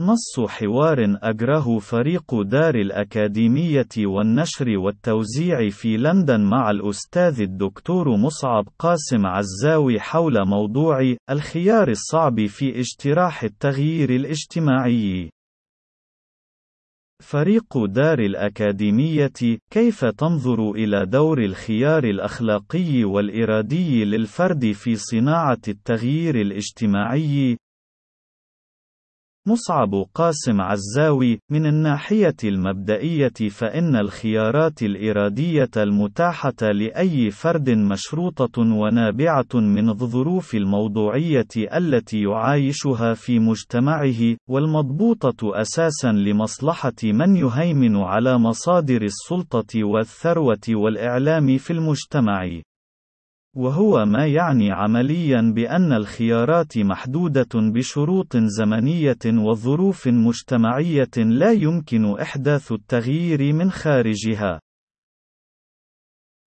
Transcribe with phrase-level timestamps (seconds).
[0.00, 9.26] نص حوار أجره فريق دار الأكاديمية والنشر والتوزيع في لندن مع الأستاذ الدكتور مصعب قاسم
[9.26, 15.30] عزاوي حول موضوع الخيار الصعب في اجتراح التغيير الاجتماعي.
[17.22, 19.32] فريق دار الأكاديمية:
[19.72, 27.56] كيف تنظر إلى دور الخيار الأخلاقي والإرادي للفرد في صناعة التغيير الاجتماعي؟
[29.46, 39.88] مصعب قاسم عزاوي من الناحية المبدئية فإن الخيارات الإرادية المتاحة لأي فرد مشروطة ونابعة من
[39.88, 50.68] الظروف الموضوعية التي يعايشها في مجتمعه، والمضبوطة أساسًا لمصلحة من يهيمن على مصادر السلطة والثروة
[50.68, 52.62] والإعلام في المجتمع.
[53.56, 63.52] وهو ما يعني عمليا بأن الخيارات محدودة بشروط زمنية وظروف مجتمعية لا يمكن إحداث التغيير
[63.52, 64.60] من خارجها.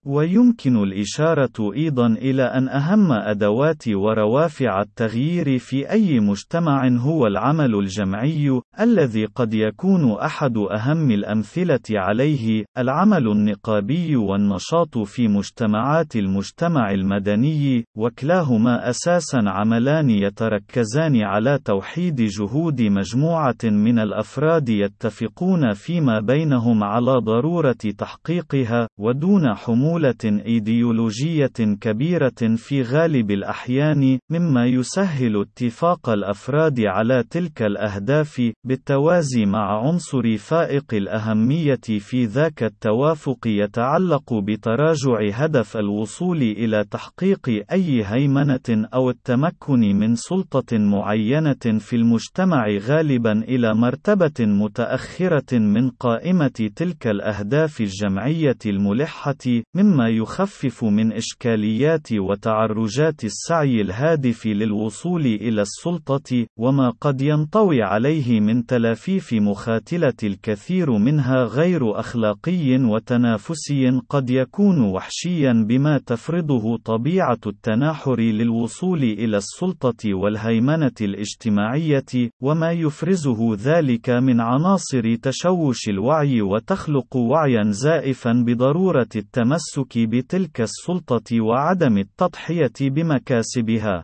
[0.05, 8.61] ويمكن الإشارة أيضًا إلى أن أهم أدوات وروافع التغيير في أي مجتمع هو العمل الجمعي،
[8.79, 18.89] الذي قد يكون أحد أهم الأمثلة عليه، العمل النقابي والنشاط في مجتمعات المجتمع المدني، وكلاهما
[18.89, 28.87] أساسًا عملان يتركزان على توحيد جهود مجموعة من الأفراد يتفقون فيما بينهم على ضرورة تحقيقها،
[28.99, 38.51] ودون حمول حمولة إيديولوجية كبيرة في غالب الأحيان، مما يسهل اتفاق الأفراد على تلك الأهداف،
[38.63, 48.03] بالتوازي مع عنصر فائق الأهمية في ذاك التوافق يتعلق بتراجع هدف الوصول إلى تحقيق أي
[48.05, 57.07] هيمنة أو التمكن من سلطة معينة في المجتمع غالبا إلى مرتبة متأخرة من قائمة تلك
[57.07, 67.21] الأهداف الجمعية الملحة، مما يخفف من إشكاليات وتعرجات السعي الهادف للوصول إلى السلطة، وما قد
[67.21, 76.77] ينطوي عليه من تلافيف مخاتلة الكثير منها غير أخلاقي وتنافسي قد يكون وحشيا بما تفرضه
[76.77, 87.15] طبيعة التناحر للوصول إلى السلطة والهيمنة الاجتماعية، وما يفرزه ذلك من عناصر تشوش الوعي وتخلق
[87.15, 94.03] وعيا زائفا بضرورة التمسك التمسك بتلك السلطة وعدم التضحية بمكاسبها.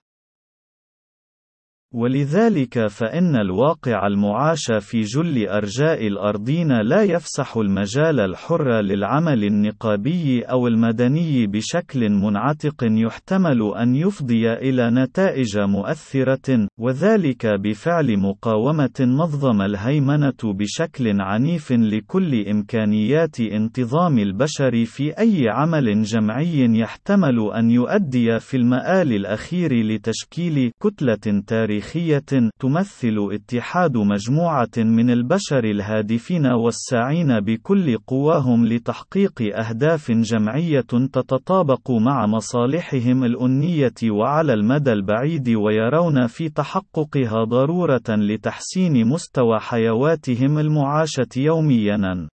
[1.94, 10.68] ولذلك فإن الواقع المعاش في جل أرجاء الأرضين لا يفسح المجال الحر للعمل النقابي أو
[10.68, 21.22] المدني بشكل منعتق يحتمل أن يفضي إلى نتائج مؤثرة، وذلك بفعل مقاومة نظم الهيمنة بشكل
[21.22, 29.74] عنيف لكل إمكانيات انتظام البشر في أي عمل جمعي يحتمل أن يؤدي في المآل الأخير
[29.74, 31.81] لتشكيل كتلة تاريخية.
[31.82, 42.26] تاريخية تمثل اتحاد مجموعة من البشر الهادفين والساعين بكل قواهم لتحقيق أهداف جمعية تتطابق مع
[42.28, 52.28] مصالحهم الأنية وعلى المدى البعيد ويرون في تحققها ضرورة لتحسين مستوى حيواتهم المعاشة يوميًا.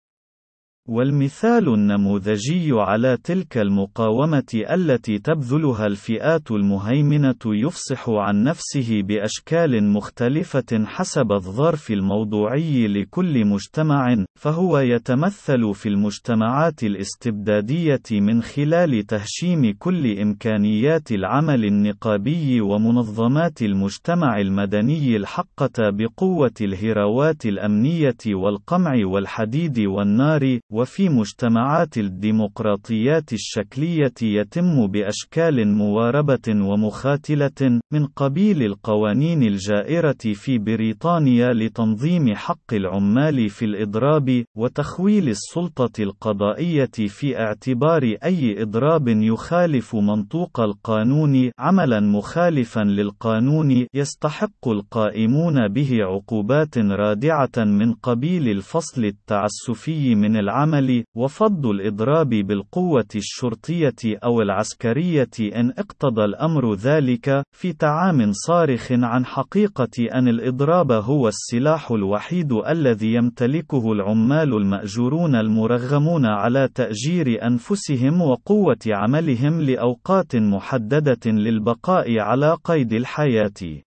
[0.89, 11.33] والمثال النموذجي على تلك المقاومة التي تبذلها الفئات المهيمنة يفصح عن نفسه بأشكال مختلفة حسب
[11.33, 21.65] الظرف الموضوعي لكل مجتمع، فهو يتمثل في المجتمعات الاستبدادية من خلال تهشيم كل إمكانيات العمل
[21.65, 34.13] النقابي ومنظمات المجتمع المدني الحقة بقوة الهراوات الأمنية والقمع والحديد والنار، وفي مجتمعات الديمقراطيات الشكلية
[34.23, 44.45] يتم بأشكال مواربة ومخاتلة، من قبيل القوانين الجائرة في بريطانيا لتنظيم حق العمال في الإضراب،
[44.57, 55.69] وتخويل السلطة القضائية في اعتبار أي إضراب يخالف منطوق القانون عملا مخالفا للقانون يستحق القائمون
[55.69, 64.43] به عقوبات رادعة من قبيل الفصل التعسفي من العمل العمل، وفض الإضراب بالقوة الشرطية أو
[64.43, 72.53] العسكرية إن اقتضى الأمر ذلك، في تعام صارخ عن حقيقة أن الإضراب هو السلاح الوحيد
[72.53, 82.93] الذي يمتلكه العمال المأجورون المرغمون على تأجير أنفسهم وقوة عملهم لأوقات محددة للبقاء على قيد
[82.93, 83.88] الحياة.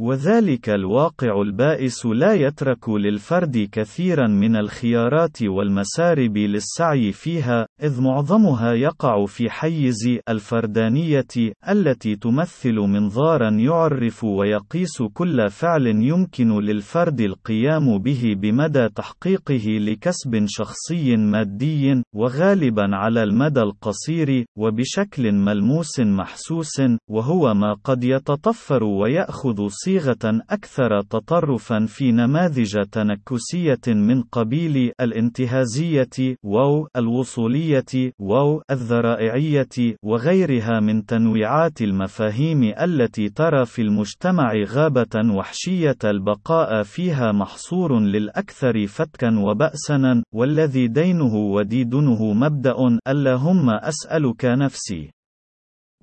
[0.00, 9.26] وذلك الواقع البائس لا يترك للفرد كثيرا من الخيارات والمسارب للسعي فيها، إذ معظمها يقع
[9.26, 11.26] في حيز الفردانية،
[11.68, 21.16] التي تمثل منظارا يعرف ويقيس كل فعل يمكن للفرد القيام به بمدى تحقيقه لكسب شخصي
[21.16, 31.00] مادي، وغالبا على المدى القصير، وبشكل ملموس محسوس، وهو ما قد يتطفر ويأخذ صيغة أكثر
[31.00, 42.72] تطرفا في نماذج تنكسية من قبيل الانتهازية واو الوصولية واو الذرائعية وغيرها من تنويعات المفاهيم
[42.80, 52.32] التي ترى في المجتمع غابة وحشية البقاء فيها محصور للأكثر فتكا وبأسنا والذي دينه وديدنه
[52.32, 52.74] مبدأ
[53.08, 55.10] اللهم أسألك نفسي.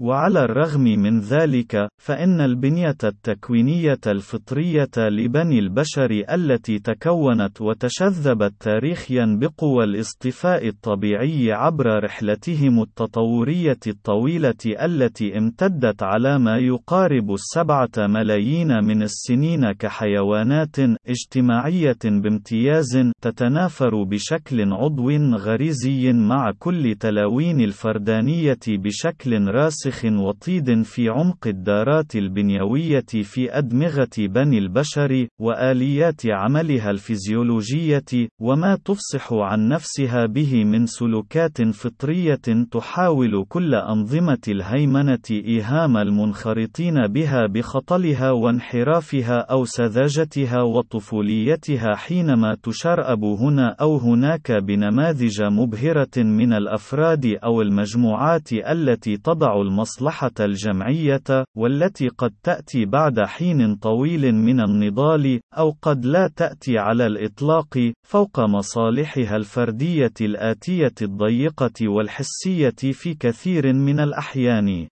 [0.02, 9.84] وعلى الرغم من ذلك، فإن البنية التكوينية الفطرية لبني البشر التي تكونت وتشذبت تاريخيا بقوى
[9.84, 19.72] الاصطفاء الطبيعي عبر رحلتهم التطورية الطويلة التي امتدت على ما يقارب السبعة ملايين من السنين
[19.72, 20.76] كحيوانات
[21.08, 29.87] اجتماعية بامتياز تتنافر بشكل عضو غريزي مع كل تلاوين الفردانية بشكل راسخ.
[29.88, 39.34] راسخ وطيد في عمق الدارات البنيوية في أدمغة بني البشر، وآليات عملها الفيزيولوجية، وما تفصح
[39.34, 49.40] عن نفسها به من سلوكات فطرية تحاول كل أنظمة الهيمنة إيهام المنخرطين بها بخطلها وانحرافها
[49.40, 59.18] أو سذاجتها وطفوليتها حينما تشرأب هنا أو هناك بنماذج مبهرة من الأفراد أو المجموعات التي
[59.18, 66.78] تضع المصلحة الجمعية، والتي قد تأتي بعد حين طويل من النضال، أو قد لا تأتي
[66.78, 74.88] على الإطلاق، فوق مصالحها الفردية الآتية الضيقة والحسية في كثير من الأحيان.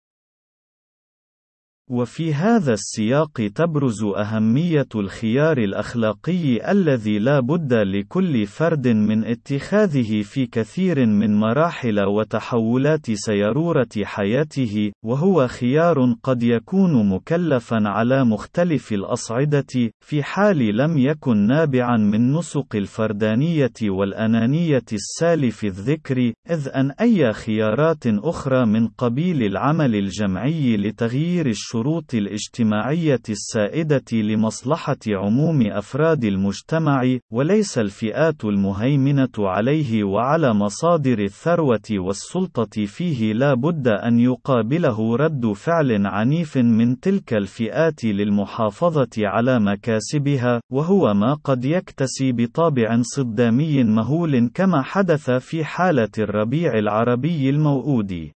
[1.90, 10.46] وفي هذا السياق تبرز أهمية الخيار الأخلاقي الذي لا بد لكل فرد من اتخاذه في
[10.46, 20.24] كثير من مراحل وتحولات سيرورة حياته، وهو خيار قد يكون مكلفًا على مختلف الأصعدة، في
[20.24, 28.66] حال لم يكن نابعًا من نسق الفردانية والأنانية السالف الذكر، إذ أن أي خيارات أخرى
[28.66, 37.02] من قبيل العمل الجمعي لتغيير الشعور الشروط الاجتماعية السائدة لمصلحة عموم أفراد المجتمع،
[37.32, 46.06] وليس الفئات المهيمنة عليه وعلى مصادر الثروة والسلطة فيه لا بد أن يقابله رد فعل
[46.06, 54.82] عنيف من تلك الفئات للمحافظة على مكاسبها، وهو ما قد يكتسي بطابع صدامي مهول كما
[54.82, 58.35] حدث في حالة الربيع العربي الموؤود.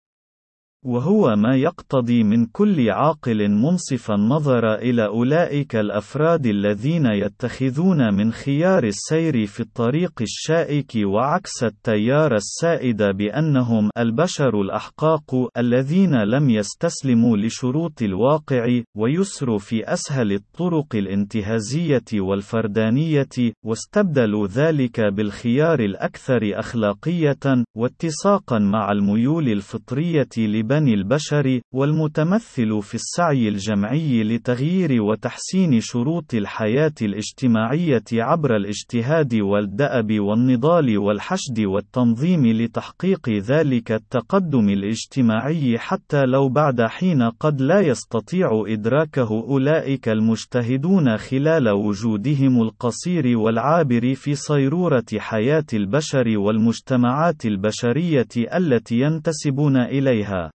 [0.86, 8.84] وهو ما يقتضي من كل عاقل منصف النظر إلى أولئك الأفراد الذين يتخذون من خيار
[8.84, 18.80] السير في الطريق الشائك وعكس التيار السائد بأنهم البشر الأحقاق الذين لم يستسلموا لشروط الواقع
[18.96, 30.28] ويسروا في أسهل الطرق الانتهازية والفردانية واستبدلوا ذلك بالخيار الأكثر أخلاقية واتساقا مع الميول الفطرية
[30.38, 40.20] لبني بني البشر، والمتمثل في السعي الجمعي لتغيير وتحسين شروط الحياة الاجتماعية عبر الاجتهاد والدأب
[40.20, 49.44] والنضال والحشد والتنظيم لتحقيق ذلك التقدم الاجتماعي حتى لو بعد حين قد لا يستطيع إدراكه
[49.48, 60.50] أولئك المجتهدون خلال وجودهم القصير والعابر في صيرورة حياة البشر والمجتمعات البشرية التي ينتسبون إليها.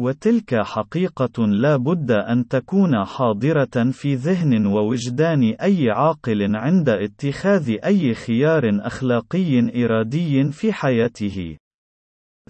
[0.00, 8.14] وتلك حقيقة لا بد أن تكون حاضرة في ذهن ووجدان أي عاقل عند اتخاذ أي
[8.14, 11.56] خيار أخلاقي إرادي في حياته.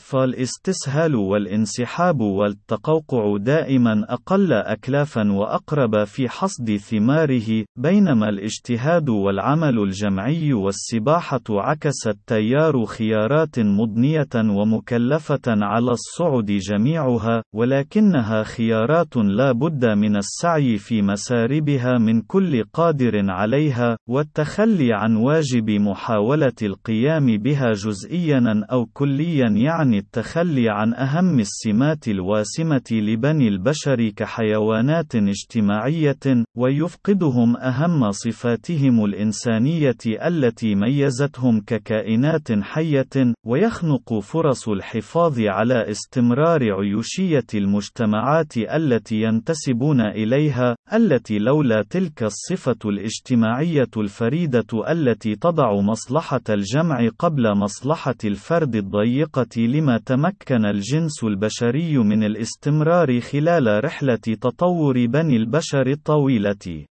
[0.00, 11.40] فالاستسهال والانسحاب والتقوقع دائما أقل أكلافا وأقرب في حصد ثماره، بينما الاجتهاد والعمل الجمعي والسباحة
[11.50, 21.02] عكس التيار خيارات مضنية ومكلفة على الصعد جميعها، ولكنها خيارات لا بد من السعي في
[21.02, 29.89] مساربها من كل قادر عليها، والتخلي عن واجب محاولة القيام بها جزئيا أو كليا يعني
[29.90, 40.75] عن التخلي عن أهم السمات الواسمة لبني البشر كحيوانات اجتماعية، ويفقدهم أهم صفاتهم الإنسانية التي
[40.75, 51.82] ميزتهم ككائنات حية، ويخنق فرص الحفاظ على استمرار عيوشية المجتمعات التي ينتسبون إليها، التي لولا
[51.90, 59.47] تلك الصفة الاجتماعية الفريدة التي تضع مصلحة الجمع قبل مصلحة الفرد الضيقة
[59.80, 66.87] لما تمكن الجنس البشري من الاستمرار خلال رحلة تطور بني البشر الطويلة.